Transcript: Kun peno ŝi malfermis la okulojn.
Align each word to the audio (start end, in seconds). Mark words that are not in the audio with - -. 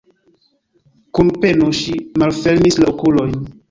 Kun 1.19 1.31
peno 1.45 1.71
ŝi 1.83 1.97
malfermis 2.25 2.85
la 2.85 2.93
okulojn. 2.97 3.43